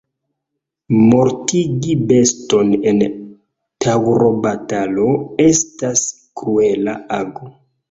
Mortigi 1.09 1.95
beston 2.11 2.71
en 2.93 3.03
taŭrobatalo 3.87 5.07
estas 5.47 6.05
kruela 6.43 6.99
ago. 7.23 7.55